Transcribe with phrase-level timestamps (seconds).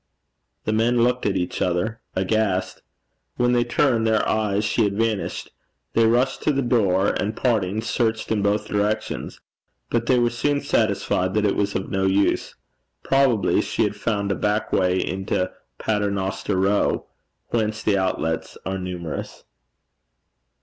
[0.65, 2.81] The men looked at each other aghast.
[3.35, 5.51] When they turned their eyes she had vanished.
[5.93, 9.41] They rushed to the door, and, parting, searched in both directions.
[9.91, 12.55] But they were soon satisfied that it was of no use.
[13.03, 17.05] Probably she had found a back way into Paternoster Row,
[17.49, 19.43] whence the outlets are numerous.